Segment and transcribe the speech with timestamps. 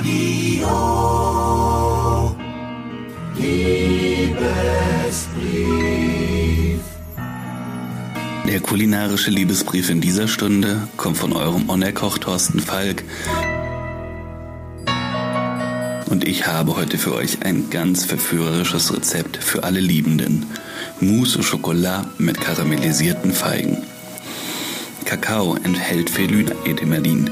[0.00, 0.64] Radio
[3.36, 4.40] Liebesbrief.
[8.48, 13.04] Der kulinarische Liebesbrief in dieser Stunde kommt von eurem Onerkoch Thorsten Falk.
[16.06, 20.46] Und ich habe heute für euch ein ganz verführerisches Rezept für alle Liebenden.
[21.00, 23.82] Mousse au Chocolat mit karamellisierten Feigen.
[25.04, 27.28] Kakao enthält Phenyletimelin.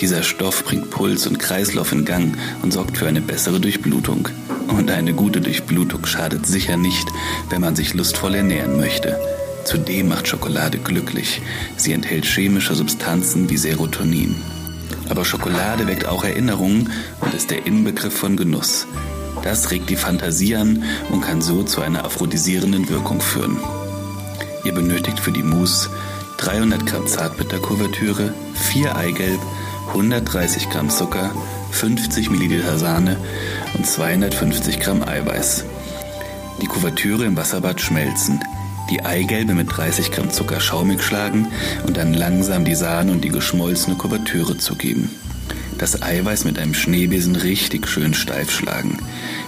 [0.00, 4.28] Dieser Stoff bringt Puls und Kreislauf in Gang und sorgt für eine bessere Durchblutung.
[4.68, 7.08] Und eine gute Durchblutung schadet sicher nicht,
[7.48, 9.18] wenn man sich lustvoll ernähren möchte.
[9.64, 11.40] Zudem macht Schokolade glücklich.
[11.76, 14.36] Sie enthält chemische Substanzen wie Serotonin.
[15.08, 16.90] Aber Schokolade weckt auch Erinnerungen
[17.20, 18.86] und ist der Inbegriff von Genuss.
[19.42, 23.56] Das regt die Fantasie an und kann so zu einer aphrodisierenden Wirkung führen.
[24.64, 25.88] Ihr benötigt für die Mousse
[26.38, 29.40] 300 Gramm Zartbitterkuvertüre, 4 Eigelb,
[29.96, 31.34] 130 Gramm Zucker,
[31.70, 33.16] 50 Milliliter Sahne
[33.72, 35.64] und 250 Gramm Eiweiß.
[36.60, 38.38] Die Kuvertüre im Wasserbad schmelzen,
[38.90, 41.48] die Eigelbe mit 30 Gramm Zucker schaumig schlagen
[41.86, 45.10] und dann langsam die Sahne und die geschmolzene Kuvertüre zugeben.
[45.78, 48.98] Das Eiweiß mit einem Schneebesen richtig schön steif schlagen.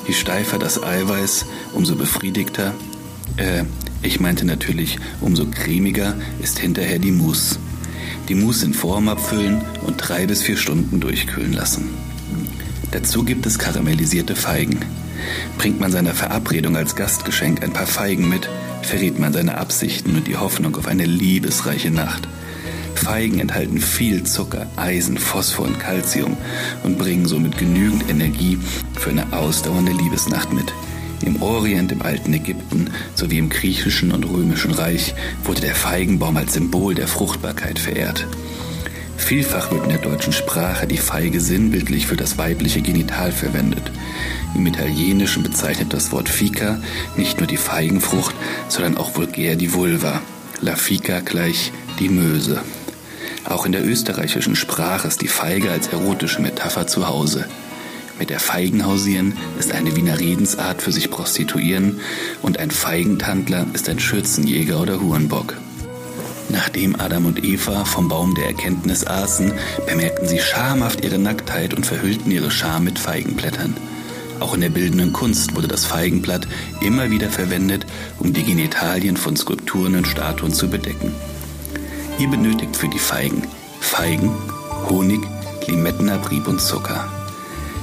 [0.06, 1.44] Je steifer das Eiweiß,
[1.74, 2.72] umso befriedigter,
[3.36, 3.64] äh,
[4.00, 7.58] ich meinte natürlich, umso cremiger ist hinterher die Mousse.
[8.28, 11.88] Die Mousse in Form abfüllen und drei bis vier Stunden durchkühlen lassen.
[12.90, 14.78] Dazu gibt es karamellisierte Feigen.
[15.58, 18.48] Bringt man seiner Verabredung als Gastgeschenk ein paar Feigen mit,
[18.82, 22.28] verrät man seine Absichten und die Hoffnung auf eine liebesreiche Nacht.
[22.94, 26.36] Feigen enthalten viel Zucker, Eisen, Phosphor und Calcium
[26.82, 28.58] und bringen somit genügend Energie
[28.94, 30.72] für eine ausdauernde Liebesnacht mit.
[31.24, 36.54] Im Orient, im alten Ägypten sowie im griechischen und römischen Reich wurde der Feigenbaum als
[36.54, 38.26] Symbol der Fruchtbarkeit verehrt.
[39.16, 43.90] Vielfach wird in der deutschen Sprache die Feige sinnbildlich für das weibliche Genital verwendet.
[44.54, 46.80] Im Italienischen bezeichnet das Wort Fica
[47.16, 48.34] nicht nur die Feigenfrucht,
[48.68, 50.22] sondern auch vulgär die Vulva.
[50.60, 52.62] La Fica gleich die Möse.
[53.44, 57.46] Auch in der österreichischen Sprache ist die Feige als erotische Metapher zu Hause.
[58.18, 62.00] Mit der Feigen hausieren ist eine Wiener Redensart für sich prostituieren
[62.42, 65.56] und ein Feigentandler ist ein Schürzenjäger oder Hurenbock.
[66.48, 69.52] Nachdem Adam und Eva vom Baum der Erkenntnis aßen,
[69.86, 73.76] bemerkten sie schamhaft ihre Nacktheit und verhüllten ihre Scham mit Feigenblättern.
[74.40, 76.48] Auch in der bildenden Kunst wurde das Feigenblatt
[76.80, 77.86] immer wieder verwendet,
[78.18, 81.12] um die Genitalien von Skulpturen und Statuen zu bedecken.
[82.18, 83.42] Ihr benötigt für die Feigen
[83.80, 84.34] Feigen,
[84.88, 85.20] Honig,
[85.66, 87.17] Limettenabrieb und Zucker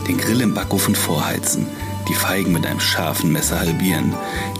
[0.07, 1.67] den Grill im Backofen vorheizen,
[2.07, 4.13] die Feigen mit einem scharfen Messer halbieren,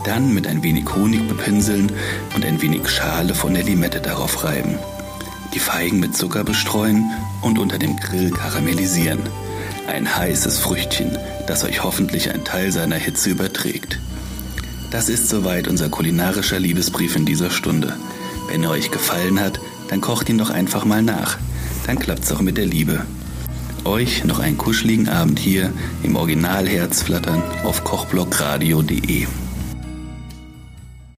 [0.03, 1.91] dann mit ein wenig Honig bepinseln
[2.35, 4.78] und ein wenig Schale von der Limette darauf reiben.
[5.53, 7.11] Die Feigen mit Zucker bestreuen
[7.41, 9.19] und unter dem Grill karamellisieren.
[9.88, 11.17] Ein heißes Früchtchen,
[11.47, 14.00] das euch hoffentlich ein Teil seiner Hitze überträgt.
[14.91, 17.95] Das ist soweit unser kulinarischer Liebesbrief in dieser Stunde.
[18.50, 21.38] Wenn er euch gefallen hat, dann kocht ihn doch einfach mal nach.
[21.85, 23.06] Dann klappt's auch mit der Liebe
[23.85, 25.72] euch noch einen kuscheligen Abend hier
[26.03, 29.28] im Original Herzflattern auf kochblockradio.de.